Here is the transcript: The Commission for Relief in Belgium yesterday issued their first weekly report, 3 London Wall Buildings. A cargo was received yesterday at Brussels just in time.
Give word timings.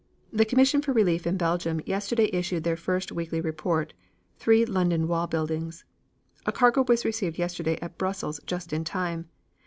The 0.33 0.45
Commission 0.45 0.81
for 0.81 0.93
Relief 0.93 1.27
in 1.27 1.37
Belgium 1.37 1.79
yesterday 1.85 2.27
issued 2.33 2.63
their 2.63 2.75
first 2.75 3.11
weekly 3.11 3.39
report, 3.39 3.93
3 4.37 4.65
London 4.65 5.07
Wall 5.07 5.27
Buildings. 5.27 5.85
A 6.47 6.51
cargo 6.51 6.83
was 6.87 7.05
received 7.05 7.37
yesterday 7.37 7.77
at 7.83 7.99
Brussels 7.99 8.39
just 8.47 8.73
in 8.73 8.83
time. 8.83 9.29